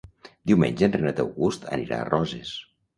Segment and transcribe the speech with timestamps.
[0.51, 2.61] Diumenge en Renat August anirà a Roses.